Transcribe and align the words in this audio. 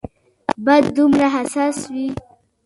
بنده 0.65 0.89
دومره 0.97 1.27
حساس 1.35 1.77
وي. 1.93 2.07